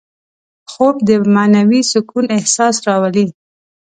خوب 0.71 0.95
د 1.07 1.09
معنوي 1.35 1.81
سکون 1.91 2.25
احساس 2.37 2.75
راولي 2.87 3.25